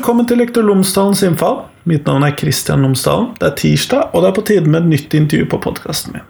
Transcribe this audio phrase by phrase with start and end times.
[0.00, 1.58] velkommen til Lektor Lomsdalens innfall.
[1.84, 3.34] Mitt navn er Kristian Lomsdalen.
[3.36, 6.22] Det er tirsdag, og det er på tide med et nytt intervju på podkasten min.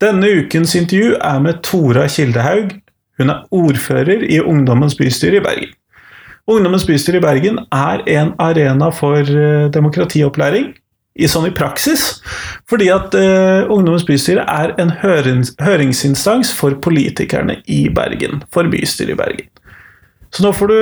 [0.00, 2.72] Denne ukens intervju er med Tora Kildehaug.
[3.20, 5.74] Hun er ordfører i Ungdommens bystyre i Bergen.
[6.48, 10.72] Ungdommens bystyre i Bergen er en arena for eh, demokratiopplæring,
[11.14, 12.22] i sånn i praksis,
[12.66, 19.14] fordi at uh, Ungdommens bystyre er en hørings, høringsinstans for politikerne i Bergen, for bystyret
[19.14, 19.53] i Bergen.
[20.34, 20.78] Så nå får du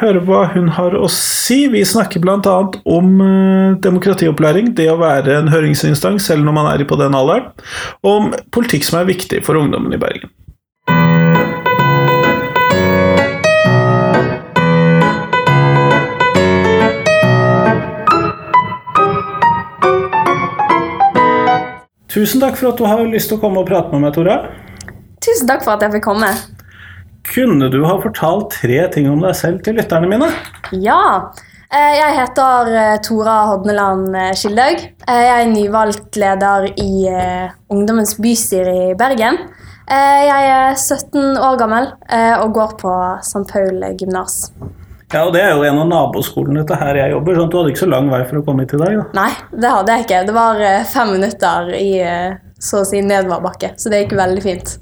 [0.00, 1.68] høre hva hun har å si.
[1.70, 2.54] Vi snakker bl.a.
[2.90, 7.52] om uh, demokratiopplæring, det å være en høringsinstans selv når man er på den alderen,
[8.02, 10.34] og om politikk som er viktig for ungdommen i Bergen.
[22.10, 24.40] Tusen takk for at du har lyst til å komme og prate med meg, Tora.
[25.22, 26.34] Tusen takk for at jeg fikk komme.
[27.34, 30.28] Kunne du ha fortalt tre ting om deg selv til lytterne mine?
[30.72, 31.00] Ja.
[31.72, 34.84] eh, Jeg heter eh, Tora Hodneland Skildaug.
[35.08, 39.40] Jeg er nyvalgt leder i eh, Ungdommens bystyre i Bergen.
[39.90, 43.44] Eh, Jeg er 17 år gammel eh, og går på St.
[43.50, 44.50] Paul gymnas.
[45.12, 47.58] Ja, og Det er jo en av naboskolene til her jeg jobber, sånn at du
[47.60, 48.96] hadde ikke så lang vei for å komme hit i dag.
[48.98, 49.04] da.
[49.20, 50.24] Nei, det hadde jeg ikke.
[50.30, 54.42] Det var eh, fem minutter i eh, så å si nedoverbakke, så det gikk veldig
[54.42, 54.72] fint.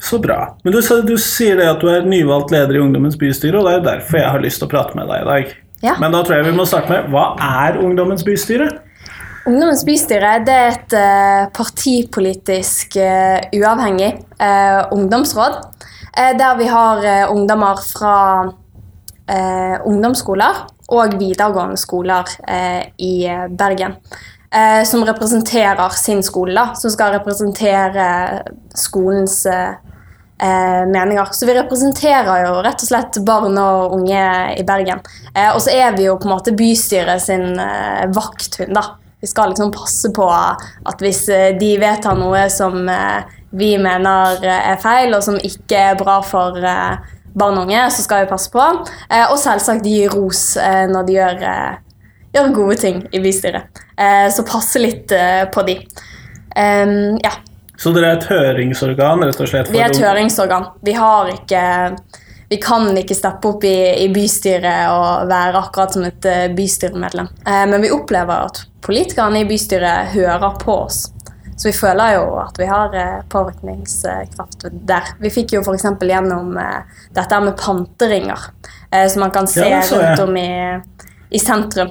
[0.00, 0.56] Så bra.
[0.62, 3.78] Men du, du sier det at du er nyvalgt leder i Ungdommens bystyre, og det
[3.78, 5.54] er derfor jeg har lyst til å prate med deg i dag.
[5.84, 5.94] Ja.
[6.00, 8.68] Men da tror jeg vi må starte med hva er Ungdommens bystyre?
[9.46, 15.60] Ungdommens bystyre det er et uh, partipolitisk uh, uavhengig uh, ungdomsråd.
[16.16, 18.14] der vi har ungdommer fra
[19.84, 22.24] ungdomsskoler og videregående skoler
[22.98, 23.96] i Bergen.
[24.86, 28.06] som representerer sin skole, da, som skal representere
[28.74, 29.44] skolens
[30.38, 31.32] meninger.
[31.32, 34.26] Så vi representerer jo rett og slett barn og unge
[34.56, 35.00] i Bergen.
[35.32, 38.98] Eh, og så er vi jo på en måte bystyret sin eh, vakthund, da.
[39.20, 43.24] Vi skal liksom passe på at hvis eh, de vedtar noe som eh,
[43.56, 47.86] vi mener eh, er feil, og som ikke er bra for eh, barn og unge,
[47.92, 48.62] så skal vi passe på.
[49.08, 53.84] Eh, og selvsagt gi ros eh, når de gjør, eh, gjør gode ting i bystyret.
[53.96, 55.80] Eh, så passe litt eh, på de.
[56.56, 57.32] Em, ja.
[57.76, 59.72] Så dere er et høringsorgan, rett og slett?
[59.72, 60.70] Vi er et høringsorgan.
[60.86, 61.64] Vi har ikke
[62.48, 67.26] Vi kan ikke steppe opp i, i bystyret og være akkurat som et eh, bystyremedlem.
[67.42, 71.08] Eh, men vi opplever at politikerne i bystyret hører på oss.
[71.56, 75.08] Så vi føler jo at vi har eh, påvirkningskraft der.
[75.18, 75.86] Vi fikk jo f.eks.
[76.04, 78.50] gjennom eh, dette med panteringer,
[78.90, 80.50] eh, som man kan se Ja, rundt om i,
[81.30, 81.90] i sentrum.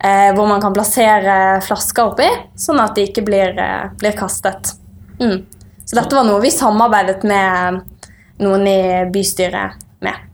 [0.00, 2.26] Eh, hvor man kan plassere flasker oppi,
[2.56, 3.54] sånn at de ikke blir,
[4.00, 4.74] blir kastet.
[5.20, 5.44] Mm.
[5.86, 7.82] Så dette var noe vi samarbeidet med
[8.42, 8.78] noen i
[9.12, 10.24] bystyret med.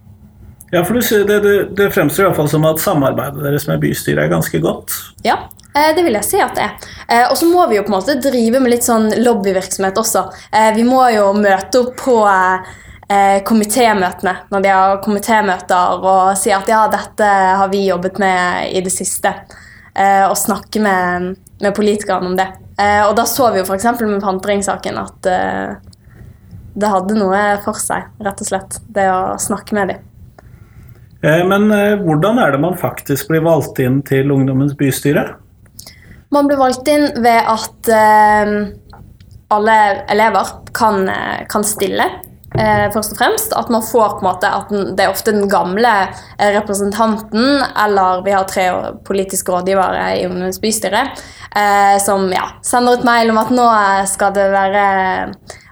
[0.73, 4.31] Ja, for du det, det, det fremstår fall som at samarbeidet deres med bystyret er
[4.33, 4.95] ganske godt.
[5.27, 5.37] Ja,
[5.77, 6.87] eh, det vil jeg si at det er.
[7.09, 10.25] Eh, Og så må vi jo på en måte drive med litt sånn lobbyvirksomhet også.
[10.49, 12.23] Eh, Vi må jo møte opp på
[13.45, 18.81] komitémøtene når de har komitémøter og si at ja, dette har vi jobbet med i
[18.81, 19.35] det siste.
[20.31, 21.27] Og snakke med,
[21.61, 22.47] med politikerne om det.
[22.83, 23.87] Eh, Og da så vi jo f.eks.
[24.01, 25.75] med panteringssaken at eh,
[26.75, 28.81] det hadde noe for seg, rett og slett.
[28.89, 30.09] Det å snakke med dem.
[31.23, 35.29] Eh, Men eh, hvordan er det man faktisk blir valgt inn til Ungdommens bystyre?
[36.33, 38.53] Man blir valgt inn ved at eh,
[39.53, 39.79] alle
[40.11, 42.07] elever kan, eh, kan stille,
[42.55, 43.55] først og fremst.
[43.57, 47.63] At man får på en måte at den, det er ofte den gamle eh, representanten,
[47.85, 48.67] eller vi har tre
[49.07, 51.07] politiske rådgivere i Ungdommens bystyre,
[51.57, 53.69] eh, som ja, sender ut mail om at nå
[54.11, 54.87] skal det være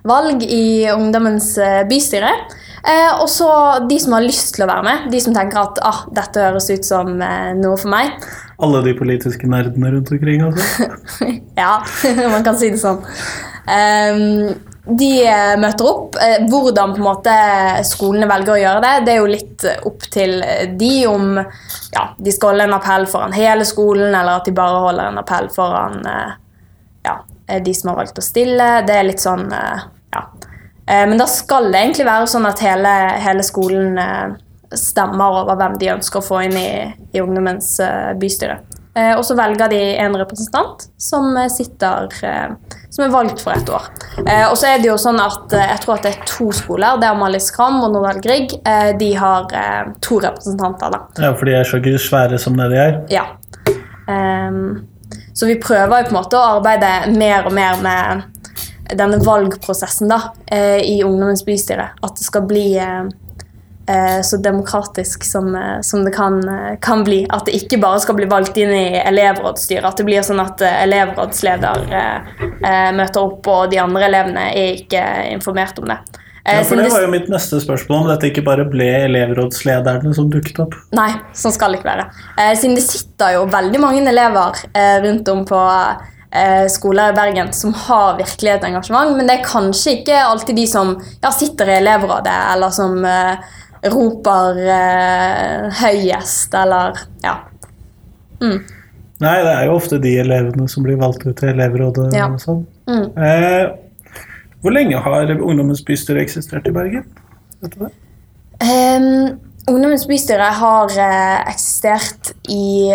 [0.09, 2.33] valg i Ungdommens eh, bystyre.
[2.81, 3.51] Eh, og så
[3.89, 6.71] de som har lyst til å være med, de som tenker at ah, dette høres
[6.73, 8.15] ut som eh, noe for meg.
[8.61, 10.47] Alle de politiske nerdene rundt omkring?
[10.49, 10.89] altså.
[11.63, 11.75] ja,
[12.35, 13.03] man kan si det sånn.
[13.71, 16.17] Ehm, de eh, møter opp.
[16.17, 17.35] Eh, hvordan måte
[17.87, 20.39] skolene velger å gjøre det, det er jo litt eh, opp til
[20.81, 24.85] de om ja, de skal holde en appell foran hele skolen, eller at de bare
[24.87, 26.01] holder en appell foran
[27.05, 27.17] ja,
[27.61, 28.71] de som har valgt å stille.
[28.87, 30.23] Det er litt sånn ja.
[30.91, 32.93] Men da skal det egentlig være sånn at hele,
[33.23, 33.99] hele skolen
[34.75, 36.71] stemmer over hvem de ønsker å få inn i,
[37.15, 37.77] i ungdommens
[38.19, 38.59] bystyre.
[38.97, 42.55] Eh, Og så velger de en representant som eh, sitter eh,
[42.91, 43.85] som er valgt for ett år.
[44.27, 46.99] Eh, Og så er det jo sånn at jeg tror at det er to skoler.
[46.99, 48.57] Det er Amalie Skram og Nordahl Grieg.
[48.67, 49.47] Eh, De har
[50.03, 50.91] to representanter.
[50.91, 51.05] da.
[51.23, 52.99] Ja, For de er så svære som det de er?
[53.15, 53.27] Ja.
[54.09, 54.87] Ehm,
[55.35, 58.23] så vi prøver jo på en måte å arbeide mer og mer med
[58.99, 60.19] denne valgprosessen da,
[60.51, 61.91] i Ungdommens bystyre.
[62.03, 62.75] At det skal bli
[64.23, 67.27] så demokratisk som, eh, som det kan, eh, kan, bli.
[67.31, 69.85] At det ikke bare skal bli valgt inn i elevrådsstyret.
[69.85, 74.81] At det blir sånn at eh, elevrådsleder eh, møter opp, og de andre elevene er
[74.83, 76.01] ikke informert om det.
[76.41, 80.31] Ja, for Det var jo mitt neste spørsmål, om dette ikke bare ble elevrådslederne som
[80.33, 80.75] dukket opp.
[80.97, 82.07] Nei, sånn skal det ikke være.
[82.57, 84.63] siden det sitter jo veldig mange elever
[85.05, 85.61] rundt om på
[86.73, 90.67] skoler i Bergen som har virkelig et engasjement, men det er kanskje ikke alltid de
[90.71, 93.05] som ja, sitter i elevrådet, eller som
[93.89, 97.37] roper eh, høyest, eller ja.
[98.41, 98.59] Mm.
[99.21, 102.29] Nei, det er jo ofte de elevene som blir valgt ut til elevrådet ja.
[102.29, 102.63] og sånn.
[102.89, 103.07] Mm.
[103.21, 104.21] Eh,
[104.61, 107.05] hvor lenge har Ungdommens bystyre eksistert i Bergen?
[107.61, 107.93] Vet du det?
[108.61, 112.93] Um, Ungdommens bystyre har eh, eksistert i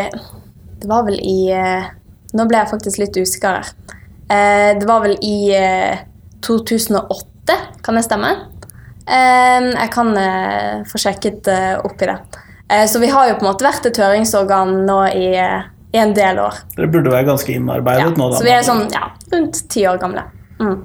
[0.81, 1.87] Det var vel i eh,
[2.37, 3.69] Nå ble jeg faktisk litt usikker her.
[4.25, 5.37] Uh, det var vel i
[6.43, 7.55] 2008,
[7.85, 8.31] kan det stemme?
[9.05, 12.17] Ehm, jeg kan eh, få sjekket eh, opp i det.
[12.71, 16.15] Eh, så vi har jo på en måte vært et høringsorgan nå i, i en
[16.17, 16.63] del år.
[16.77, 18.31] Dere burde være ganske innarbeidet ja, nå?
[18.31, 18.39] da.
[18.39, 20.25] Så vi er sånn ja, rundt ti år gamle.
[20.55, 20.75] Mm.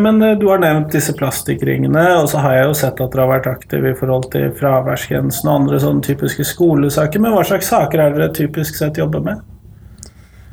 [0.00, 3.30] Men du har nevnt disse plastikkringene, og så har jeg jo sett at dere har
[3.34, 7.20] vært aktive i forhold til fraværsgrensen og andre sånne typiske skolesaker.
[7.20, 9.44] Men hva slags saker er dere typisk sett jobber med?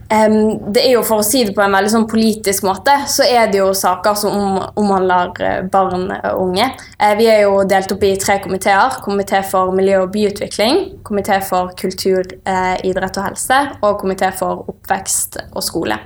[0.10, 3.28] Um, det er jo For å si det på en veldig sånn politisk måte, så
[3.30, 6.66] er det jo saker som om, omhandler eh, barn og unge.
[6.98, 8.98] Uh, vi er jo delt opp i tre komiteer.
[9.06, 14.66] Komité for miljø og byutvikling, komité for kultur, uh, idrett og helse og komité for
[14.74, 16.02] oppvekst og skole.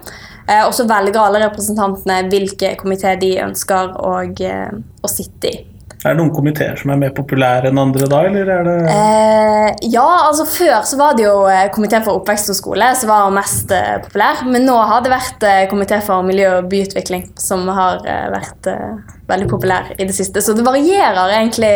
[0.49, 5.61] Uh, og så velger alle representantene hvilke komité de ønsker å, å sitte i.
[6.03, 9.67] Er det noen komiteer som er mer populære enn andre da, eller er det eh,
[9.93, 13.31] Ja, altså før så var det jo eh, komité for oppvekst og skole som var
[13.35, 14.41] mest eh, populær.
[14.49, 18.67] Men nå har det vært eh, komité for miljø og byutvikling som har eh, vært
[18.73, 18.97] eh,
[19.31, 20.43] veldig populær i det siste.
[20.43, 21.71] Så det varierer egentlig,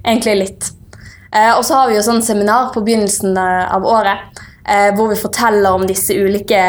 [0.00, 0.70] egentlig litt.
[1.32, 5.78] og så har vi jo sånn seminar på begynnelsen av året eh, hvor vi forteller
[5.78, 6.62] om disse ulike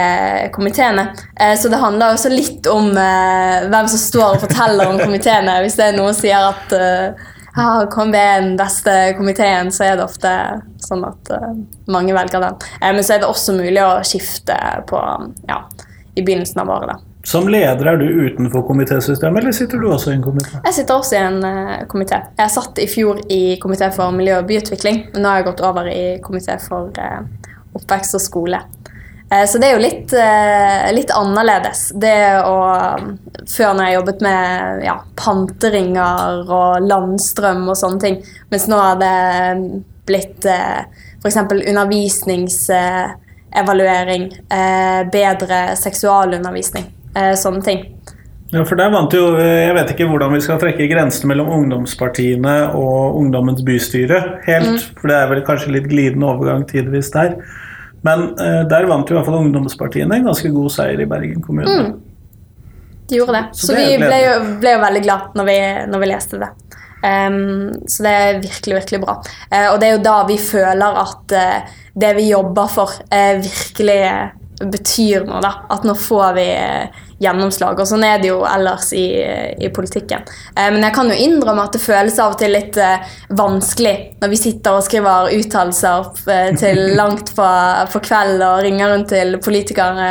[0.55, 1.09] komiteene.
[1.39, 5.61] Eh, så det handler også litt om eh, hvem som står og forteller om komiteene.
[5.65, 9.87] Hvis det er noen som sier at eh, ah, KMB er den beste komiteen, så
[9.87, 10.33] er det ofte
[10.83, 11.53] sånn at uh,
[11.91, 12.59] mange velger den.
[12.81, 14.57] Eh, men så er det også mulig å skifte
[14.89, 15.01] på,
[15.49, 15.63] ja,
[16.15, 16.93] i begynnelsen av året.
[16.93, 17.09] da.
[17.23, 20.57] Som leder, er du utenfor komitésystemet, eller sitter du også i en komité?
[20.65, 22.19] Jeg sitter også i en uh, komité.
[22.39, 25.63] Jeg satt i fjor i komité for miljø og byutvikling, men nå har jeg gått
[25.63, 27.23] over i komité for uh,
[27.77, 28.63] oppvekst og skole.
[29.33, 31.91] Eh, så det er jo litt, eh, litt, annerledes.
[31.95, 32.97] Det å
[33.43, 38.23] Før når jeg jobbet med ja, panteringer og landstrøm og sånne ting.
[38.53, 39.17] Mens nå har det
[40.07, 40.87] blitt eh,
[41.19, 41.37] f.eks.
[41.51, 44.23] undervisningsevaluering,
[45.11, 46.85] bedre seksualundervisning,
[47.35, 47.79] sånne ting.
[48.53, 52.55] Ja, for der vant jo, Jeg vet ikke hvordan vi skal trekke grensene mellom ungdomspartiene
[52.79, 54.71] og Ungdommens bystyre helt.
[54.71, 54.79] Mm.
[55.01, 57.29] For det er vel kanskje litt glidende overgang tidvis der.
[58.03, 61.43] Men uh, der vant jo i hvert fall ungdomspartiene en ganske god seier i Bergen
[61.43, 61.77] kommune.
[61.79, 61.93] Mm.
[63.09, 63.45] De gjorde det.
[63.53, 65.57] Så, så det vi ble jo, ble jo, veldig glad når vi,
[65.91, 66.51] når vi leste det.
[67.03, 69.17] Um, så det er virkelig, virkelig bra.
[69.51, 73.99] Uh, og det er jo da vi føler at uh, det vi jobber for, virkelig
[74.71, 75.41] betyr noe.
[75.43, 75.53] da.
[75.73, 76.47] At nå får vi
[77.23, 77.79] gjennomslag.
[77.79, 79.05] Og sånn er det jo ellers i,
[79.63, 80.25] i politikken.
[80.55, 83.93] Eh, men jeg kan jo innrømme at det føles av og til litt eh, vanskelig
[84.21, 87.47] når vi sitter og skriver uttalelser eh, til langt på,
[87.93, 90.09] på kveld og ringer rundt til politikere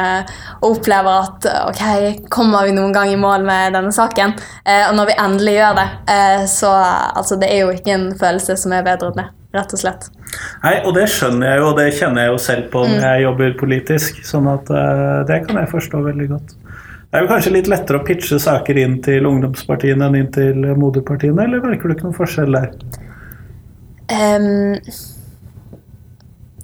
[0.62, 1.84] og opplever at ok,
[2.32, 4.36] kommer vi noen gang i mål med denne saken?
[4.64, 8.10] Eh, og når vi endelig gjør det, eh, så altså, det er jo ikke en
[8.18, 9.30] følelse som er bedre enn det.
[9.52, 10.06] Rett og slett.
[10.62, 13.04] Nei, og det skjønner jeg jo, og det kjenner jeg jo selv på når mm.
[13.04, 14.22] jeg jobber politisk.
[14.24, 16.48] sånn at uh, det kan jeg forstå veldig godt.
[17.12, 20.56] Det er jo kanskje litt lettere å pitche saker inn til ungdomspartiene enn inn til
[20.80, 22.72] moderpartiene, eller merker du ikke noen forskjell der?
[24.12, 24.76] Um,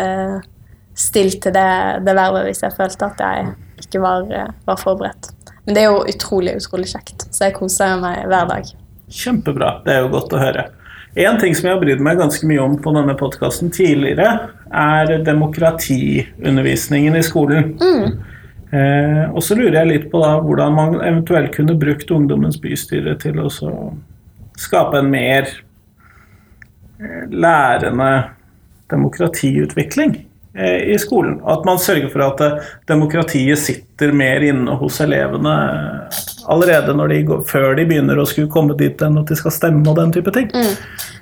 [0.99, 1.71] stilt til det,
[2.05, 3.53] det vervet hvis jeg følte at jeg
[3.85, 4.27] ikke var,
[4.67, 5.31] var forberedt.
[5.65, 8.69] Men det er jo utrolig, utrolig kjekt, så jeg koser meg hver dag.
[9.09, 9.73] Kjempebra.
[9.85, 10.67] Det er jo godt å høre.
[11.19, 15.15] En ting som jeg har brydd meg ganske mye om på denne podkasten tidligere, er
[15.25, 17.73] demokratiundervisningen i skolen.
[18.69, 23.15] Eh, og så lurer jeg litt på da, hvordan man eventuelt kunne brukt Ungdommens bystyre
[23.21, 23.71] til å så
[24.61, 25.49] skape en mer
[27.01, 28.11] eh, lærende
[28.93, 30.15] demokratiutvikling
[30.53, 31.39] eh, i skolen.
[31.41, 35.55] At man sørger for at eh, demokratiet sitter mer inne hos elevene
[36.49, 39.85] allerede de går, før de begynner å skulle komme dit enn at de skal stemme
[39.89, 40.49] og den type ting.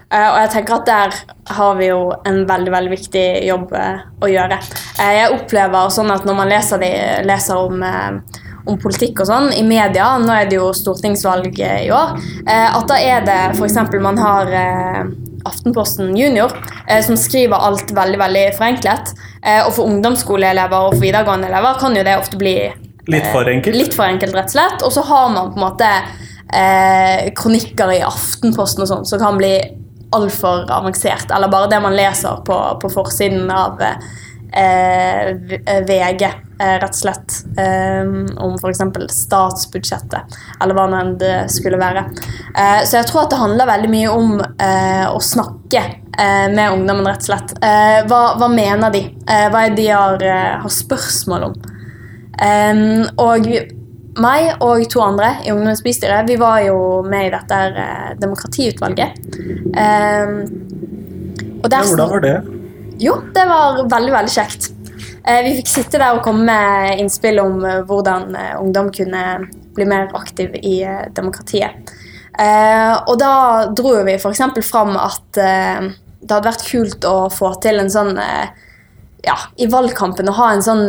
[0.08, 1.16] Eh, og jeg tenker at der
[1.58, 4.60] har vi jo en veldig veldig viktig jobb uh, å gjøre.
[4.96, 6.92] Uh, jeg opplever sånn at når man leser, de,
[7.28, 7.84] leser om,
[8.64, 12.16] om politikk og sånn i media, nå er det jo stortingsvalg i år,
[12.48, 13.80] at da er det f.eks.
[14.04, 14.52] man har
[15.48, 16.52] Aftenposten Junior,
[17.06, 19.14] som skriver alt veldig veldig forenklet.
[19.48, 22.58] Eh, og for ungdomsskoleelever og for videregående elever kan jo det ofte bli
[23.08, 23.76] Litt for enkelt.
[23.80, 24.82] Litt for enkelt, rett og slett.
[24.84, 25.92] Og så har man på en måte
[26.52, 29.54] eh, kronikker i Aftenposten og sånn som kan bli
[30.16, 31.32] altfor avansert.
[31.32, 35.32] Eller bare det man leser på, på forsiden av eh,
[35.88, 37.38] VG, eh, rett og slett.
[37.60, 38.10] Eh,
[38.44, 38.82] om f.eks.
[39.14, 42.08] statsbudsjettet, eller hva enn det skulle være.
[42.58, 45.84] Eh, så jeg tror at det handler veldig mye om eh, å snakke
[46.18, 47.56] eh, med ungdommen, rett og slett.
[47.62, 49.06] Eh, hva, hva mener de?
[49.28, 51.58] Eh, hva er det de har, eh, har spørsmål om?
[53.18, 53.48] Og
[54.22, 59.18] meg og to andre i Ungdommens bystyre vi var jo med i dette eh, demokratiutvalget.
[61.58, 62.36] og og Ja, hvordan var det?
[63.02, 64.70] jo, det var veldig, veldig kjekt.
[65.28, 69.24] Eh, Vi fikk sitte der og komme med innspill om eh, hvordan eh, ungdom kunne
[69.76, 70.80] bli mer aktiv i
[71.14, 71.96] demokratiet.
[72.38, 73.30] Og da
[73.74, 74.42] dro vi f.eks.
[74.68, 78.12] fram at det hadde vært kult å få til en sånn
[79.26, 80.84] Ja, i valgkampen å ha en sånn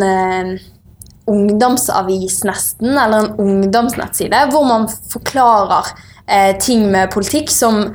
[1.28, 5.88] ungdomsavis nesten, eller en ungdomsnettside, hvor man forklarer
[6.60, 7.94] ting med politikk som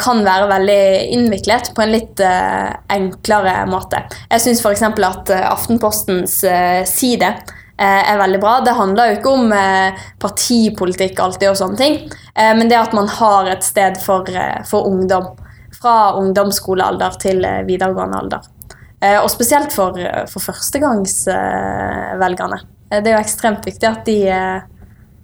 [0.00, 3.98] kan være veldig innviklet på en litt eh, enklere måte.
[4.30, 4.82] Jeg syns f.eks.
[4.82, 8.60] at eh, Aftenpostens eh, side eh, er veldig bra.
[8.64, 9.90] Det handler jo ikke om eh,
[10.22, 11.94] partipolitikk alltid og sånne ting,
[12.34, 15.26] eh, men det at man har et sted for, eh, for ungdom.
[15.78, 18.42] Fra ungdomsskolealder til eh, videregående alder.
[19.00, 19.92] Eh, og spesielt for,
[20.32, 22.58] for førstegangsvelgerne.
[22.90, 24.60] Eh, det er jo ekstremt viktig at de eh,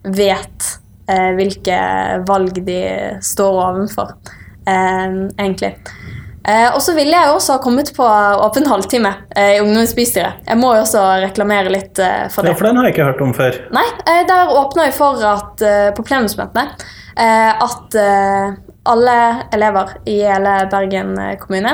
[0.05, 0.75] vet eh,
[1.07, 1.77] hvilke
[2.29, 2.79] valg de
[3.23, 4.15] står overfor,
[4.67, 5.75] eh, egentlig.
[6.49, 10.43] Eh, og så ville jeg også ha kommet på åpen halvtime eh, i ungdomsbystyret.
[10.45, 12.59] Jeg må jo også reklamere litt eh, for Ja, det.
[12.59, 13.57] for den har jeg ikke hørt om før.
[13.73, 16.67] Nei, eh, der åpner vi for at eh, på plenumsmøtene
[17.17, 18.59] eh, at eh,
[18.93, 19.17] alle
[19.57, 21.73] elever i hele Bergen eh, kommune,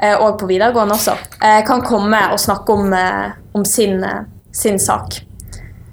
[0.00, 4.22] eh, og på videregående også, eh, kan komme og snakke om, eh, om sin, eh,
[4.52, 5.20] sin sak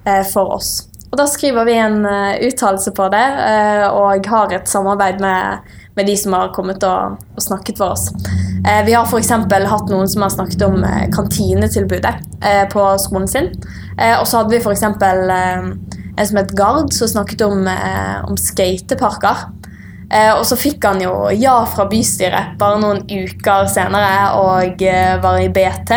[0.07, 0.87] eh, for oss.
[1.13, 5.67] Og da skriver vi en uh, uttalelse på det, uh, og har et samarbeid med,
[5.93, 8.07] med de som har kommet og, og snakket for oss.
[8.65, 9.29] Uh, vi har f.eks.
[9.29, 10.81] hatt noen som har snakket om
[11.13, 12.15] kantinetilbudet
[12.73, 13.51] på skolen sin.
[13.93, 14.87] Og så hadde vi f.eks.
[14.89, 15.69] Uh,
[16.17, 17.61] en som het Gard, som snakket om,
[18.25, 19.47] om skateparker.
[20.37, 24.83] Og så fikk han jo ja fra bystyret bare noen uker senere og
[25.23, 25.95] var i BT.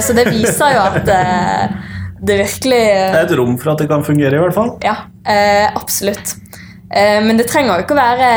[0.00, 1.12] Så det viser jo at
[2.20, 4.74] det virkelig Det er et rom for at det kan fungere, i hvert fall.
[4.84, 4.96] Ja,
[5.28, 6.36] eh, absolutt.
[6.90, 8.30] Eh, men det trenger jo ikke å være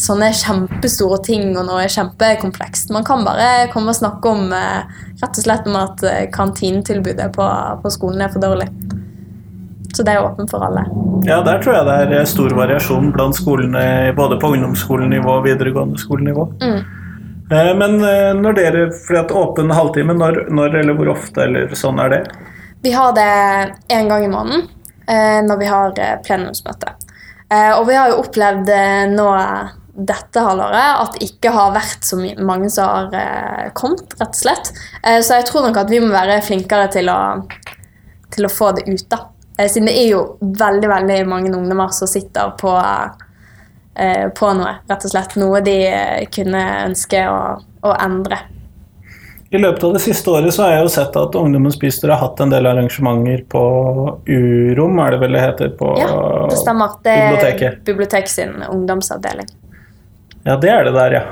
[0.00, 2.90] sånne kjempestore ting og noe kjempekomplekst.
[2.92, 7.30] Man kan bare komme og snakke om eh, rett og slett om at eh, kantinetilbudet
[7.36, 7.46] på,
[7.82, 8.68] på skolen er for dårlig.
[9.96, 10.84] Så det er åpent for alle.
[11.24, 15.46] Ja, der tror jeg det er eh, stor variasjon blant skolene, både på ungdomsskolenivå og
[15.48, 16.50] videregående skolenivå.
[16.60, 17.06] Mm.
[17.50, 21.72] Eh, Men eh, når dere, fordi at åpen halvtime, når, når eller hvor ofte eller
[21.78, 22.22] sånn er det?
[22.86, 24.68] Vi har det én gang i måneden
[25.08, 26.92] eh, når vi har eh, plenumsmøte.
[27.50, 28.70] Eh, og vi har jo opplevd
[29.10, 29.24] nå
[30.06, 34.70] dette halvåret at det ikke har vært så mange som har kommet, rett og slett.
[35.02, 37.18] Så jeg tror nok at vi må være flinkere til å,
[38.36, 39.24] til å få det ut, da.
[39.64, 42.78] Siden det er jo veldig veldig mange ungdommer som sitter på
[44.36, 45.38] på noe, rett og slett.
[45.40, 45.80] Noe de
[46.28, 47.40] kunne ønske å,
[47.88, 48.44] å endre.
[49.50, 52.24] I løpet av det siste året så har jeg jo sett at Ungdommens bystyre har
[52.24, 53.60] hatt en del arrangementer på
[54.26, 55.70] Urom, er det vel det heter?
[55.78, 56.08] På Ja,
[56.50, 56.96] det stemmer.
[57.04, 57.78] Det er biblioteket.
[57.86, 59.46] bibliotek sin ungdomsavdeling.
[60.46, 61.22] Ja, det er det der, ja.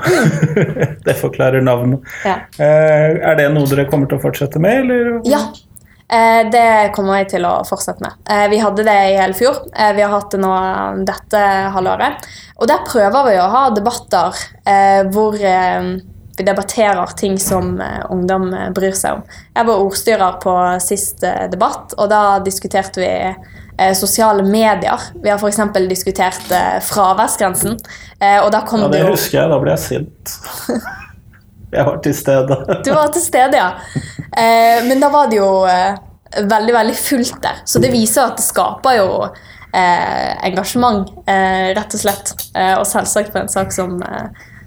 [1.07, 2.03] det forklarer navnet.
[2.27, 2.39] Ja.
[2.59, 5.13] Eh, er det noe dere kommer til å fortsette med, eller?
[5.31, 5.43] Ja,
[6.11, 6.65] eh, det
[6.97, 8.17] kommer jeg til å fortsette med.
[8.31, 9.61] Eh, vi hadde det i hele fjor.
[9.71, 10.51] Eh, vi har hatt det nå
[11.07, 11.45] dette
[11.77, 12.27] halvåret.
[12.59, 15.39] Og der prøver vi å ha debatter eh, hvor
[16.37, 19.23] vi debatterer ting som eh, ungdom eh, bryr seg om.
[19.55, 23.13] Jeg var ordstyrer på sist eh, debatt, og da diskuterte vi
[23.99, 25.01] sosiale medier.
[25.19, 25.57] Vi har f.eks.
[25.91, 26.53] diskutert
[26.87, 27.73] fraværsgrensen.
[28.21, 29.51] Eh, og da kom Ja, det det jo husker jeg.
[29.51, 30.35] Da ble jeg sint.
[31.75, 32.57] Jeg var til stede.
[32.87, 33.73] Du var til stede, ja.
[34.31, 37.65] Eh, men da var det jo veldig, veldig fullt der.
[37.67, 42.31] Så det viser at det skaper jo eh, engasjement, rett og slett.
[42.55, 43.99] Eh, og selvsagt på en sak som,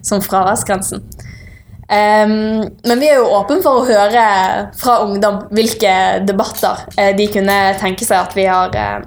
[0.04, 1.08] som fraværsgrensen.
[1.90, 4.24] Em, men vi er jo åpne for å høre
[4.76, 9.06] fra ungdom hvilke debatter uh, de kunne tenke seg at vi har uh,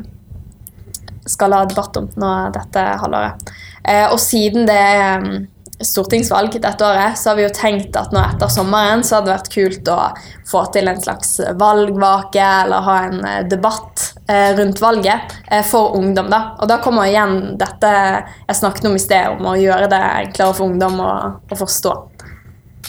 [1.29, 3.51] skal ha debatt om nå dette halvåret.
[3.85, 5.43] Uh, og siden det er um,
[5.85, 9.37] stortingsvalg dette året, så har vi jo tenkt at nå etter sommeren så hadde det
[9.37, 10.01] vært kult å
[10.49, 14.11] få til en slags valgvake eller ha en debatt
[14.59, 15.33] rundt valget
[15.71, 16.29] for ungdom.
[16.29, 16.43] da.
[16.61, 20.59] Og da kommer igjen dette jeg snakket om i sted, om å gjøre det enklere
[20.59, 21.15] for ungdom å,
[21.49, 21.95] å forstå.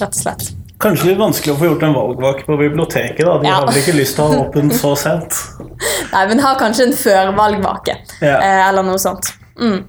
[0.01, 0.47] Rett og slett.
[0.81, 3.21] Kanskje litt vanskelig å få gjort en valgvake på biblioteket.
[3.25, 3.37] da.
[3.37, 3.53] De Ja.
[3.59, 5.33] har vel ikke lyst til å ha åpen så sent.
[6.13, 8.37] Nei, men har kanskje en førvalgvake Ja.
[8.41, 9.29] eh, eller noe sånt.
[9.59, 9.83] Mm.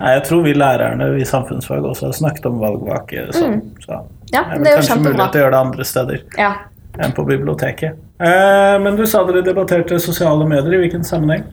[0.00, 3.26] Nei, Jeg tror vi lærerne i samfunnsfag også har snakket om valgvake.
[3.32, 4.00] Så, så
[4.32, 6.52] Ja, det er det er jo kanskje mulig til å gjøre det andre steder Ja.
[6.98, 7.92] enn på biblioteket.
[8.18, 10.72] Eh, men du sa dere debatterte sosiale medier.
[10.72, 11.44] I hvilken sammenheng?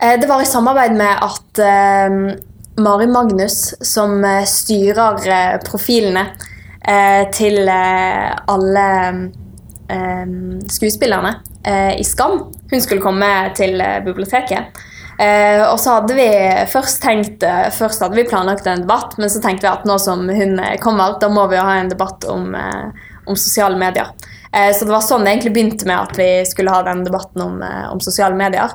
[0.00, 2.36] Eh, Det var i samarbeid med at eh,
[2.78, 6.26] Mari Magnus, som eh, styrer profilene
[6.80, 8.86] til eh, alle
[9.90, 10.26] eh,
[10.70, 11.34] skuespillerne
[11.66, 12.38] eh, i Skam,
[12.70, 14.80] hun skulle komme til eh, biblioteket.
[15.20, 16.28] Eh, og så hadde vi
[16.72, 19.98] først tenkt eh, Først hadde vi planlagt en debatt, men så tenkte vi at nå
[20.00, 23.76] som hun eh, kommer, da må vi jo ha en debatt om, eh, om sosiale
[23.80, 24.08] medier.
[24.52, 27.44] Eh, så det var sånn det egentlig begynte med at vi skulle ha den debatten
[27.44, 28.72] om, eh, om sosiale medier.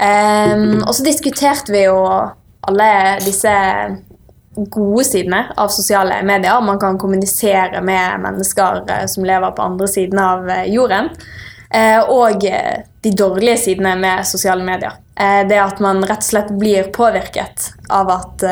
[0.00, 0.54] Eh,
[0.86, 1.98] og så diskuterte vi jo
[2.62, 2.88] alle
[3.26, 3.52] disse
[4.54, 6.60] gode sidene av sosiale medier.
[6.60, 11.08] Man kan kommunisere med mennesker eh, som lever på andre siden av eh, jorden.
[11.70, 12.44] Eh, og
[13.02, 14.98] de dårlige sidene med sosiale medier.
[15.48, 18.44] Det at man rett og slett blir påvirket av at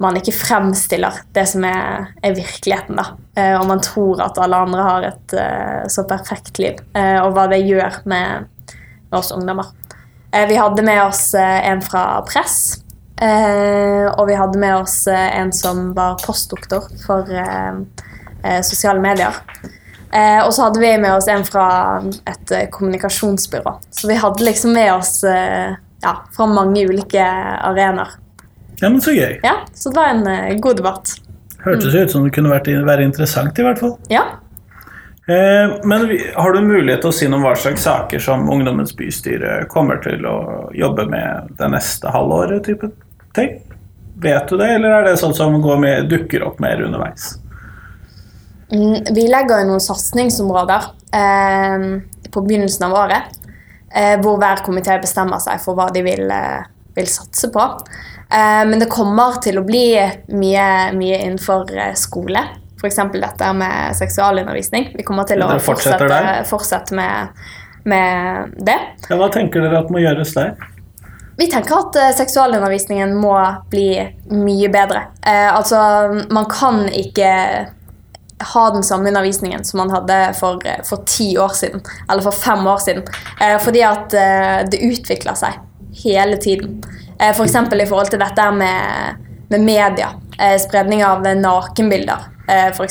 [0.00, 2.96] man ikke fremstiller det som er, er virkeligheten.
[2.96, 3.58] da.
[3.60, 5.34] Og man tror at alle andre har et
[5.92, 8.48] så perfekt liv, og hva det gjør med,
[9.12, 9.68] oss ungdommer.
[10.32, 12.78] Vi hadde med oss en fra Press,
[13.18, 17.80] og vi hadde med oss eh, en som var postdoktor for eh,
[18.44, 19.34] eh, sosiale medier.
[20.12, 21.66] Eh, og så hadde vi med oss en fra
[22.28, 23.74] et eh, kommunikasjonsbyrå.
[23.90, 27.24] Så vi hadde liksom med oss eh, ja, fra mange ulike
[27.68, 28.16] arenaer.
[28.80, 29.40] Ja, men Så gøy.
[29.42, 31.16] Ja, så det var en eh, god debatt.
[31.64, 33.96] Hørtes ut som det kunne vært, være interessant, i hvert fall.
[34.12, 34.22] Ja.
[35.28, 36.06] Eh, men
[36.38, 40.00] har du mulighet til å si noe om hva slags saker som Ungdommens bystyre kommer
[40.06, 40.38] til å
[40.72, 42.64] jobbe med det neste halvåret?
[42.64, 42.88] type
[43.36, 43.58] ting?
[44.22, 47.36] Vet du det, eller er det sånn som går med, dukker opp mer underveis?
[48.72, 51.84] Mm, Vi legger jo noen satsingsområder eh,
[52.30, 53.36] på begynnelsen av året.
[53.94, 56.66] Eh, hvor hver komité bestemmer seg for hva de vil, eh,
[56.98, 57.64] vil satse på.
[58.28, 59.86] Eh, men det kommer til å bli
[60.34, 60.66] mye,
[60.98, 62.42] mye innenfor eh, skole.
[62.78, 62.98] F.eks.
[63.14, 64.90] dette med seksualundervisning.
[64.98, 67.40] Vi kommer til å fortsette, fortsette med,
[67.88, 68.76] med det.
[69.08, 70.52] Ja, hva tenker dere at må gjøres der?
[71.38, 73.36] Vi tenker at eh, seksualundervisningen må
[73.70, 73.92] bli
[74.34, 75.04] mye bedre.
[75.22, 75.78] Eh, altså,
[76.34, 77.28] man kan ikke
[78.54, 82.34] ha den samme undervisningen som man hadde for, eh, for ti år siden, eller for
[82.34, 83.06] fem år siden.
[83.40, 85.60] Eh, fordi at eh, det utvikler seg
[86.02, 86.80] hele tiden.
[87.20, 90.10] Eh, for eksempel i forhold til dette med, med media.
[90.38, 92.90] Eh, spredning av nakenbilder, eh, for.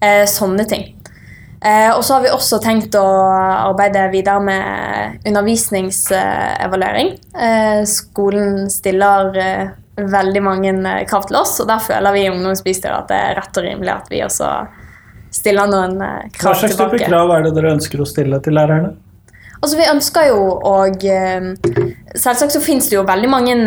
[0.00, 0.88] Eh, sånne ting.
[1.64, 7.12] Eh, og så har vi også tenkt å arbeide videre med undervisningsevaluering.
[7.36, 12.30] Eh, skolen stiller eh, veldig mange eh, krav til oss, og der føler vi i
[12.32, 14.48] ungdomsbystyret at det er rett og rimelig at vi også
[15.34, 18.56] stiller noen eh, Hva krav slags type krav er det dere ønsker å stille til
[18.56, 18.94] lærerne?
[19.60, 21.52] Altså, vi ønsker jo å eh,
[22.16, 23.60] Selvsagt så finnes det jo veldig mange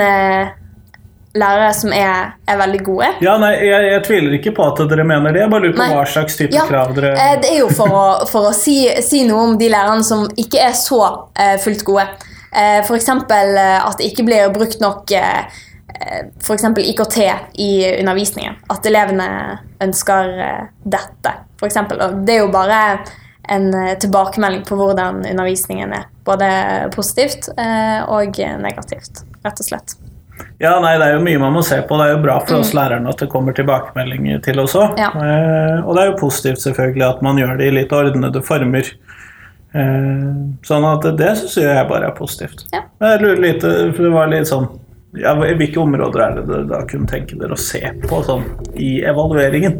[1.33, 3.09] lærere som er, er veldig gode.
[3.25, 5.41] Ja, nei, jeg, jeg tviler ikke på at dere mener det.
[5.43, 5.95] Jeg bare lurer på Nei.
[5.97, 8.77] hva slags type Ja, krav dere eh, Det er jo for å, for å si,
[9.05, 11.01] si noe om de lærerne som ikke er så
[11.33, 12.05] eh, fullt gode.
[12.53, 13.09] Eh, F.eks.
[13.09, 15.59] Eh, at det ikke blir brukt nok eh,
[16.43, 16.69] f.eks.
[16.93, 17.19] IKT
[17.65, 18.61] i undervisningen.
[18.73, 19.27] At elevene
[19.83, 21.81] ønsker eh, dette, f.eks.
[21.97, 22.79] Og det er jo bare
[23.49, 26.07] en eh, tilbakemelding på hvordan undervisningen er.
[26.29, 26.47] Både
[26.93, 29.97] positivt eh, og negativt, rett og slett.
[30.61, 31.97] Ja, nei, Det er jo mye man må se på.
[31.99, 34.99] Det er jo bra for oss lærerne at det kommer tilbakemeldinger til oss òg.
[34.99, 35.09] Ja.
[35.11, 38.93] Eh, og det er jo positivt selvfølgelig at man gjør det i litt ordnede former.
[39.73, 40.31] Eh,
[40.67, 42.67] sånn at det syns jeg bare er positivt.
[42.75, 42.85] Ja.
[43.03, 44.69] Jeg lurer litt, for det var litt sånn
[45.19, 48.95] ja, Hvilke områder er det dere da kunne tenke dere å se på sånn, i
[49.05, 49.75] evalueringen?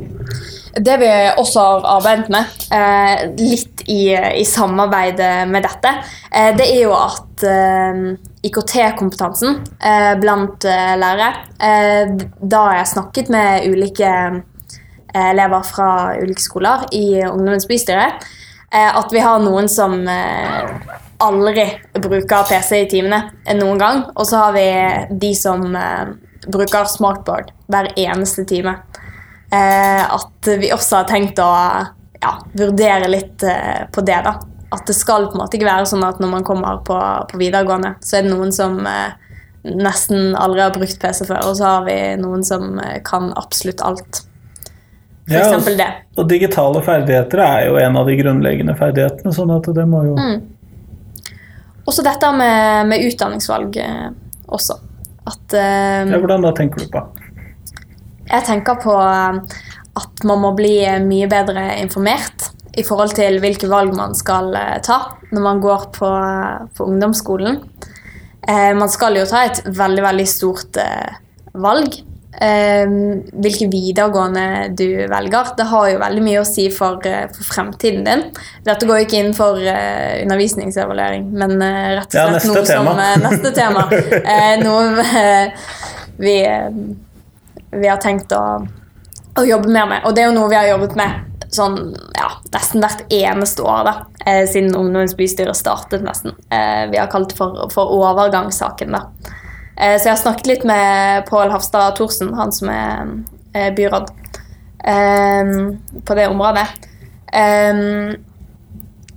[0.73, 1.09] Det vi
[1.41, 5.95] også har arbeidet med, eh, litt i, i samarbeid med dette,
[6.29, 8.05] eh, det er jo at eh,
[8.43, 11.29] IKT-kompetansen eh, blant eh, lærere
[11.63, 18.09] eh, Da har jeg snakket med ulike eh, elever fra ulike skoler i Ungdommens bystyre,
[18.73, 20.75] eh, at vi har noen som eh,
[21.23, 21.69] aldri
[22.03, 23.21] bruker PC i timene
[23.55, 24.67] noen gang, og så har vi
[25.21, 25.63] de som
[26.43, 28.73] bruker smartboard hver eneste time.
[29.53, 31.47] At vi også har tenkt å
[32.19, 33.45] ja, vurdere litt
[33.93, 34.17] på det.
[34.25, 34.33] da.
[34.73, 36.97] At det skal på en måte ikke være sånn at når man kommer på,
[37.29, 39.13] på videregående, så er det noen som eh,
[39.63, 43.83] nesten aldri har brukt PC før, og så har vi noen som eh, kan absolutt
[43.85, 44.23] alt.
[45.23, 45.87] For Ja, eksempel det.
[46.19, 50.17] Og digitale ferdigheter er jo en av de grunnleggende ferdighetene, sånn at det må jo
[50.19, 50.41] Mm.
[51.83, 54.09] Også dette med, med utdanningsvalg eh,
[54.47, 54.77] også.
[55.27, 57.01] At eh, ja, Hvordan da tenker du på?
[58.29, 59.39] Jeg tenker på eh,
[59.99, 64.79] at man må bli mye bedre informert i forhold til hvilke valg man skal eh,
[64.85, 64.99] ta
[65.31, 66.09] når man går på,
[66.77, 67.59] på ungdomsskolen.
[68.47, 71.13] Eh, man skal jo ta et veldig, veldig stort eh,
[71.53, 71.93] valg.
[72.33, 72.89] Eh,
[73.45, 75.51] hvilke videregående du velger.
[75.57, 78.23] Det har jo veldig mye å si for, eh, for fremtiden din.
[78.65, 82.55] Dette går jo ikke inn for eh, undervisningsevaluering, men eh, rett og Ja, slett neste
[82.57, 82.95] noe tema.
[82.95, 83.85] som eh, Neste tema.
[84.33, 85.67] Eh, noe eh,
[86.17, 86.71] vi, eh,
[87.77, 88.41] vi har tenkt å,
[89.37, 90.03] å jobbe mer med.
[90.09, 93.83] Og det er jo noe vi har jobbet med sånn, ja, nesten hvert eneste år
[93.87, 93.93] da,
[94.25, 96.03] eh, siden Ungdommens bystyre startet.
[96.03, 96.35] nesten.
[96.49, 98.91] Eh, vi har kalt det for, for overgangssaken.
[98.91, 99.05] da.
[99.77, 103.13] Eh, så jeg har snakket litt med Pål Hafstad Thorsen, han som er
[103.53, 104.09] eh, byråd,
[104.83, 105.53] eh,
[106.05, 106.67] på det området.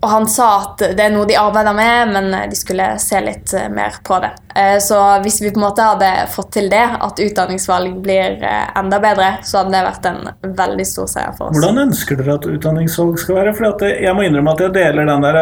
[0.06, 3.50] Og han sa at det er noe de arbeider med, men de skulle se litt
[3.58, 4.28] eh, mer på det.
[4.54, 8.68] Eh, Så hvis vi på en måte hadde fått til det, at utdanningsvalg blir eh,
[8.78, 11.58] enda bedre, så hadde det vært en veldig stor seier for oss.
[11.58, 13.56] Hvordan ønsker dere at utdanningsvalg skal være?
[13.58, 15.40] For at jeg må innrømme at jeg deler den der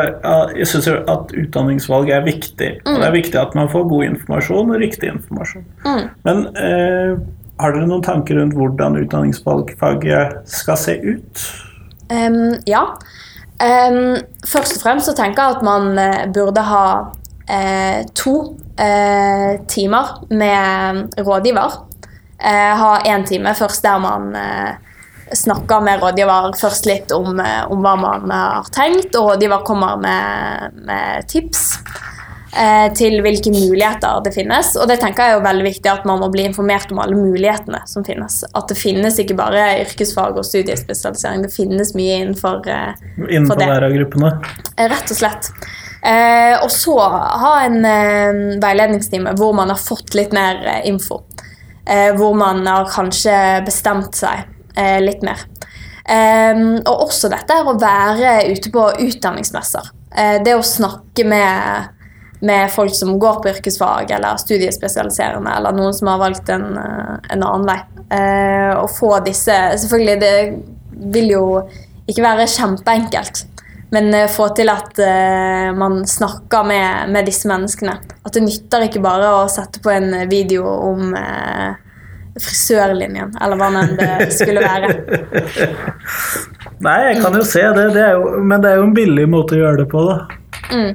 [0.57, 2.71] Jeg syns at utdanningsvalg er viktig.
[2.87, 5.69] Og det er viktig at man får god informasjon og riktig informasjon.
[5.85, 6.05] Mm.
[6.25, 7.21] Men eh,
[7.61, 11.45] har dere noen tanker rundt hvordan utdanningsvalgfaget skal se ut?
[12.13, 12.83] Um, ja.
[13.65, 18.35] Ehm, først og fremst så tenker jeg at man eh, burde ha uh, to
[18.81, 21.79] uh, timer med rådgiver.
[22.45, 24.35] Uh, ha én time først der man
[25.33, 30.83] snakker med rådgiver først litt om, om hva man har tenkt, og rådgiver kommer med,
[30.85, 31.71] med tips
[32.57, 34.73] eh, til hvilke muligheter det finnes.
[34.81, 37.83] Og det tenker jeg er veldig viktig at man må bli informert om alle mulighetene
[37.91, 38.43] som finnes.
[38.55, 42.93] At det finnes ikke bare yrkesfag og studiespesialisering, det finnes mye innenfor eh,
[43.29, 43.71] Innenfor det.
[43.71, 44.35] lærergruppene?
[44.81, 45.51] Rett og slett.
[46.05, 51.23] Eh, og så ha en eh, veiledningstime hvor man har fått litt mer eh, info.
[51.87, 53.35] Eh, hvor man har kanskje
[53.67, 55.47] bestemt seg eh, litt mer.
[56.05, 59.93] Eh, og også dette å være ute på utdanningsmesser.
[60.15, 61.89] Uh, det å snakke med,
[62.45, 67.17] med folk som går på yrkesfag eller studiespesialiserende, eller noen som har valgt en, eh,
[67.35, 67.81] en annen vei.
[68.15, 70.35] Eh, å få disse Selvfølgelig, det
[71.15, 71.45] vil jo
[72.11, 73.47] ikke være kjempeenkelt.
[73.95, 77.97] Men eh, få til at eh, man snakker med, med disse menneskene.
[78.25, 81.77] At det nytter ikke bare å sette på en video om eh,
[82.35, 84.91] frisørlinjen, eller hva enn det skulle være.
[86.85, 89.55] Nei, jeg kan jo se det, det jo, men det er jo en billig måte
[89.55, 90.03] å gjøre det på.
[90.09, 90.17] da.
[90.75, 90.93] Mm.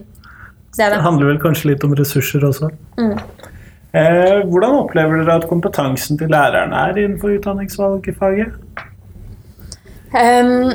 [0.80, 1.04] Det Det det.
[1.04, 2.70] handler vel kanskje litt om ressurser også.
[3.00, 3.18] Mm.
[3.92, 8.54] Eh, hvordan opplever dere at kompetansen til lærerne er innenfor utdanningsvalg i faget?
[10.13, 10.72] Um,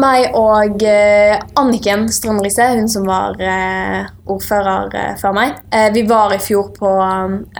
[0.00, 6.02] meg og eh, Anniken Strandrise, hun som var eh, ordfører eh, før meg, eh, vi
[6.08, 6.90] var i fjor på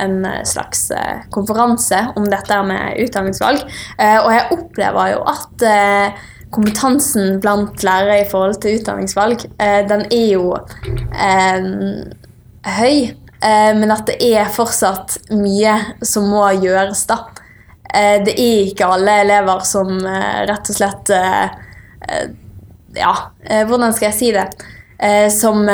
[0.03, 0.17] en
[0.49, 0.89] slags
[1.33, 3.63] konferanse om dette med utdanningsvalg.
[3.99, 5.69] Eh, og jeg opplever jo at
[6.55, 11.71] kompetansen blant lærere i forhold til utdanningsvalg, eh, den er jo eh,
[12.79, 12.97] høy.
[13.45, 17.25] Eh, men at det er fortsatt mye som må gjøres, da.
[17.95, 22.25] Eh, det er ikke alle elever som eh, rett og slett eh,
[22.95, 23.15] Ja,
[23.67, 24.45] hvordan skal jeg si det?
[25.35, 25.65] Som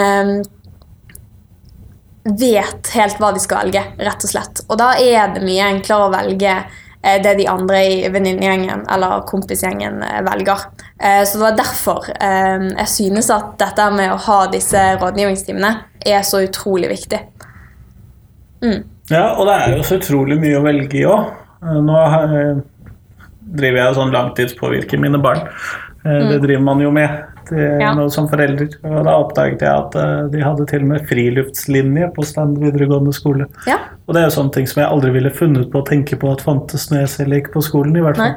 [2.25, 4.63] vet helt hva de skal velge, rett og slett.
[4.71, 6.55] Og da er det mye enklere å velge
[7.01, 10.67] det de andre i venninnegjengen eller kompisgjengen eh, velger.
[11.01, 15.75] Eh, så det var derfor eh, jeg synes at dette med å ha disse rådgivningstimene
[16.07, 17.23] er så utrolig viktig.
[18.61, 18.83] Mm.
[19.11, 21.33] Ja, og det er jo så utrolig mye å velge i òg.
[21.61, 22.03] Nå
[23.51, 25.49] driver jeg jo sånn langtidspåvirker mine barn.
[26.05, 28.09] Eh, det driver man jo med til, Ja.
[28.09, 28.69] som forelder.
[28.85, 33.13] Og da oppdaget jeg at eh, de hadde til og med friluftslinje på Stand videregående
[33.15, 33.47] skole.
[33.67, 33.79] Ja.
[34.09, 36.33] Og det er jo sånne ting som jeg aldri ville funnet på å tenke på
[36.33, 37.97] at fantes når jeg selv gikk på skolen.
[37.97, 38.37] i hvert fall.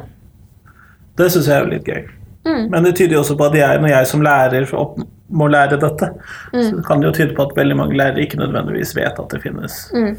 [1.18, 2.04] Det syns jeg er jo litt gøy.
[2.46, 2.70] Mm.
[2.70, 4.98] Men det tyder jo også på at jeg, når jeg som lærer opp,
[5.32, 6.10] må lære dette,
[6.54, 6.62] Mm.
[6.70, 9.42] så kan det jo tyde på at veldig mange lærere ikke nødvendigvis vet at det
[9.42, 10.18] finnes Mm.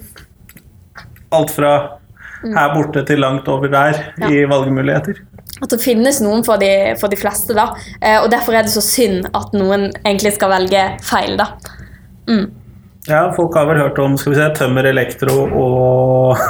[1.33, 1.99] alt fra
[2.45, 3.95] her borte til langt over der
[4.29, 5.15] i valgmuligheter.
[5.63, 7.71] At det finnes noen for de, for de fleste, da.
[8.01, 11.53] Eh, og derfor er det så synd at noen egentlig skal velge feil, da.
[12.27, 12.49] Mm.
[13.05, 16.41] Ja, folk har vel hørt om skal vi se, tømmer, elektro og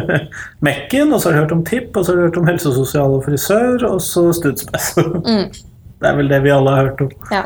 [0.66, 2.70] Mekken, og så har de hørt om tipp, og så har de hørt om helse
[2.70, 5.48] og sosial og frisør, og så studspes Mm.
[6.02, 7.12] Det er vel det vi alle har hørt om.
[7.32, 7.44] Ja.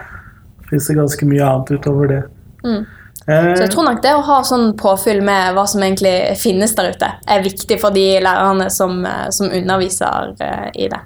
[0.68, 2.22] Fins det ganske mye annet utover det.
[2.64, 2.87] Mm.
[3.26, 6.74] Eh, Så jeg tror nok det å ha sånn påfyll med hva som egentlig finnes
[6.76, 11.00] der ute, er viktig for de lærerne som, eh, som underviser eh, i det.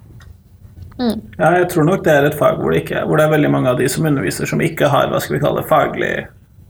[0.98, 1.20] Mm.
[1.38, 3.50] ja, jeg tror nok det er et fag hvor det, ikke, hvor det er veldig
[3.50, 6.12] mange av de som underviser, som ikke har hva skal vi kalle faglig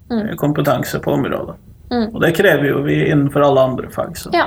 [0.08, 0.36] mm.
[0.40, 1.58] kompetanse på området.
[1.92, 2.06] Mm.
[2.06, 4.14] Og det krever jo vi innenfor alle andre fag.
[4.16, 4.30] Så.
[4.32, 4.46] Ja.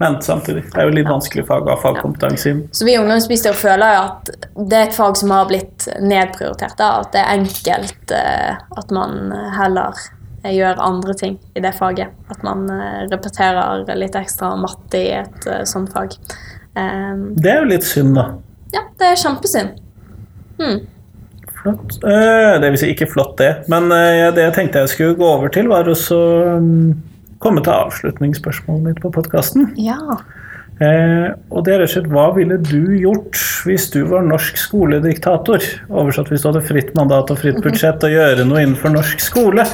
[0.00, 2.60] Men samtidig, det er jo litt vanskelig fag å ha fagkompetanse i.
[2.72, 6.78] Så vi i føler jo at det er et fag som har blitt nedprioritert.
[6.78, 7.02] Da.
[7.02, 10.00] At det er enkelt eh, at man heller
[10.48, 12.14] gjør andre ting i det faget.
[12.32, 16.16] At man eh, repeterer litt ekstra matte i et eh, sånt fag.
[16.72, 18.24] Um, Det er jo litt synd, da.
[18.72, 19.76] ja, det er kjempesynd.
[20.62, 20.80] Hmm.
[21.60, 21.98] Flott.
[22.00, 23.52] Det vil si ikke flott, det.
[23.68, 26.20] Men det jeg tenkte jeg skulle gå over til, var også
[27.40, 29.72] komme til avslutningsspørsmålet mitt på podkasten.
[29.80, 30.20] Ja.
[30.80, 33.36] Eh, og det er rett og slett hva ville du gjort
[33.68, 35.64] hvis du var norsk skolediktator?
[35.92, 39.66] Oversatt hvis du hadde fritt mandat og fritt budsjett og gjøre noe innenfor norsk skole.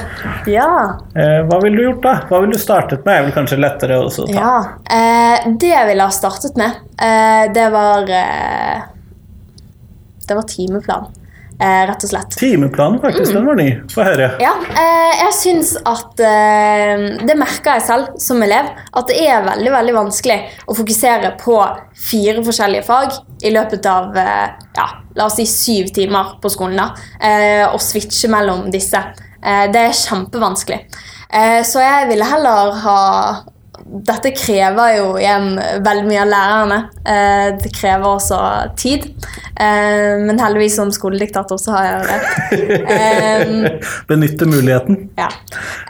[0.51, 0.71] ja.
[1.15, 2.17] Eh, hva ville du gjort da?
[2.27, 3.21] Hva ville du startet med?
[3.21, 4.41] Er vel kanskje lettere også å ta.
[4.41, 4.57] Ja,
[4.99, 8.83] eh, det jeg ville ha startet med, eh, det var eh,
[10.27, 11.07] Det var timeplan,
[11.59, 12.37] rett og slett.
[12.37, 13.69] Timeplanen, faktisk, den var ny.
[13.93, 14.29] Få høre.
[14.43, 19.47] Ja, eh, jeg syns at eh, Det merker jeg selv som elev, at det er
[19.47, 20.39] veldig veldig vanskelig
[20.69, 21.57] å fokusere på
[21.97, 23.17] fire forskjellige fag
[23.47, 26.77] i løpet av eh, ja, la oss si syv timer på skolen.
[26.77, 26.91] da,
[27.21, 29.01] eh, Og switche mellom disse.
[29.43, 30.81] Eh, det er kjempevanskelig.
[31.33, 33.01] Eh, så jeg ville heller ha
[33.87, 35.53] dette krever jo igjen
[35.85, 36.79] veldig mye av lærerne.
[37.07, 38.39] Eh, det krever også
[38.79, 39.07] tid.
[39.57, 42.19] Eh, men heldigvis som skolediktator så har jeg det.
[42.97, 43.45] Eh,
[44.09, 44.99] Benytte muligheten.
[45.19, 45.29] ja.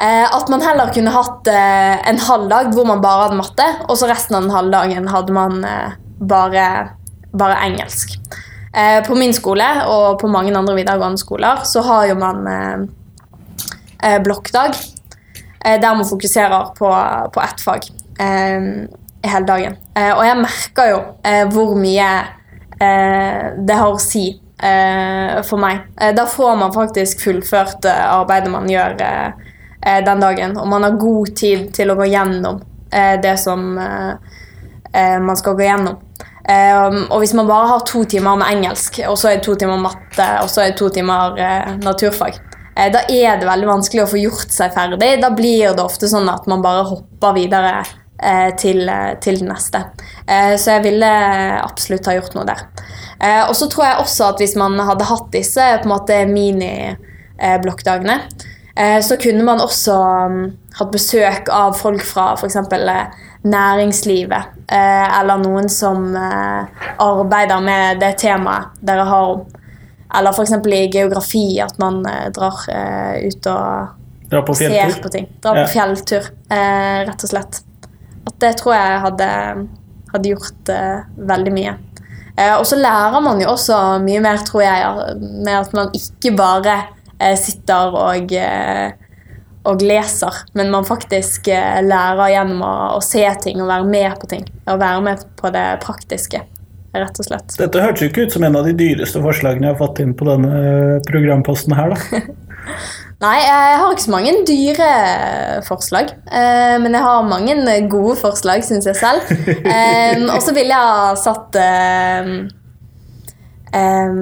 [0.00, 3.96] Eh, at man heller kunne hatt en halv dag hvor man bare hadde matte, og
[3.98, 5.60] så resten av den halve dagen hadde man
[6.20, 6.66] bare,
[7.32, 8.16] bare engelsk.
[8.76, 12.44] Eh, på min skole og på mange andre videregående skoler så har jo man
[14.22, 14.76] blokkdag,
[15.82, 16.90] der man fokuserer på,
[17.34, 17.88] på ett fag
[18.22, 18.86] eh,
[19.26, 19.76] hele dagen.
[19.96, 22.08] Eh, og jeg merker jo eh, hvor mye
[22.78, 24.28] eh, det har å si
[24.62, 25.84] eh, for meg.
[26.00, 29.52] Eh, da får man faktisk fullført eh, arbeidet man gjør eh,
[29.82, 33.72] eh, den dagen, og man har god tid til å gå gjennom eh, det som
[33.78, 34.12] eh,
[34.92, 36.02] eh, man skal gå gjennom.
[36.46, 39.56] Eh, og hvis man bare har to timer med engelsk, og så er det to
[39.58, 43.68] timer matte, og så er det to timer eh, naturfag, eh, da er det veldig
[43.70, 45.14] vanskelig å få gjort seg ferdig.
[45.22, 47.78] Da blir det ofte sånn at man bare hopper videre
[48.22, 49.82] eh, til, eh, til det neste.
[50.26, 51.10] Eh, så jeg ville
[51.62, 52.66] absolutt ha gjort noe der.
[53.20, 56.18] Eh, og så tror jeg også at hvis man hadde hatt disse på en måte
[56.30, 58.18] mini-blokkdagene,
[58.76, 59.96] eh, så kunne man også
[60.32, 60.42] mm,
[60.80, 62.56] hatt besøk av folk fra f.eks.
[62.56, 69.46] Eh, næringslivet, eh, eller noen som eh, arbeider med det temaet dere har om.
[70.14, 70.52] Eller f.eks.
[70.66, 75.28] i geografi, at man eh, drar eh, ut og Dra på ser på ting.
[75.42, 77.60] Drar på fjelltur, eh, rett og slett.
[78.26, 79.28] At det tror jeg hadde,
[80.10, 80.72] hadde gjort
[81.30, 81.76] veldig mye.
[82.34, 85.14] Eh, og så lærer man jo også mye mer, tror jeg,
[85.46, 86.80] med at man ikke bare
[87.38, 88.34] sitter og,
[89.70, 94.28] og leser, men man faktisk lærer gjennom å, å se ting og være med på
[94.34, 94.44] ting.
[94.66, 96.42] Og være med på det praktiske,
[97.04, 97.56] rett og slett.
[97.60, 100.14] Dette hørtes jo ikke ut som en av de dyreste forslagene jeg har fått inn
[100.16, 102.22] på denne eh, programposten her, da.
[103.16, 104.88] Nei, jeg har ikke så mange dyre
[105.64, 106.10] forslag.
[106.28, 109.24] Eh, men jeg har mange gode forslag, syns jeg selv.
[109.76, 112.28] Eh, og så ville jeg ha satt eh,
[113.76, 114.18] eh,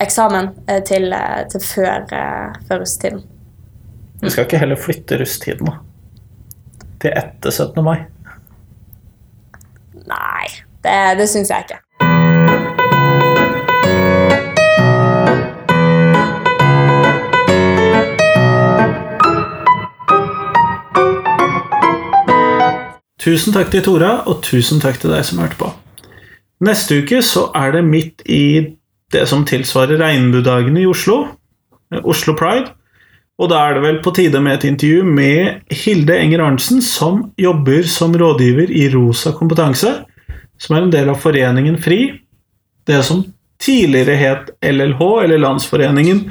[0.00, 3.22] eksamen eh, til, eh, til før, eh, før russetiden.
[4.20, 5.76] Vi skal ikke heller flytte russetiden, da?
[7.00, 7.84] Til etter 17.
[7.84, 7.98] mai?
[10.10, 10.48] Nei,
[10.84, 11.80] det, det syns jeg ikke.
[23.20, 25.68] Tusen takk til Tora, og tusen takk til deg som hørte på.
[26.64, 28.44] Neste uke så er det midt i
[29.12, 31.26] det som tilsvarer regnbuedagene i Oslo,
[31.92, 32.72] eh, Oslo Pride.
[33.40, 37.30] Og da er det vel på tide med et intervju med Hilde Enger Arntzen, som
[37.40, 39.94] jobber som rådgiver i Rosa kompetanse,
[40.60, 42.02] som er en del av Foreningen FRI,
[42.88, 43.24] det som
[43.60, 46.26] tidligere het LLH, eller Landsforeningen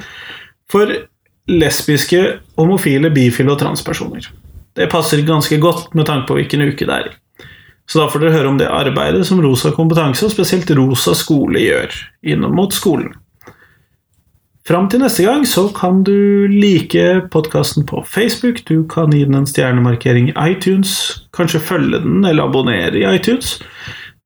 [0.69, 0.91] for
[1.49, 2.21] lesbiske,
[2.59, 4.29] homofile, bifile og transpersoner.
[4.77, 7.15] Det passer ganske godt med tanke på hvilken uke det er i.
[7.89, 11.57] Så da får dere høre om det arbeidet som Rosa kompetanse, og spesielt Rosa skole,
[11.63, 13.15] gjør innom mot skolen.
[14.69, 19.39] Fram til neste gang så kan du like podkasten på Facebook, du kan gi den
[19.39, 20.91] en stjernemarkering i iTunes,
[21.33, 23.55] kanskje følge den eller abonnere i iTunes.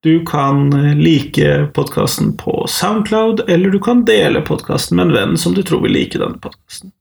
[0.03, 5.37] Du kan eh, like podkasten på Soundcloud, eller du kan dele podkasten med en venn
[5.37, 6.91] som du tror vil like denne podkasten.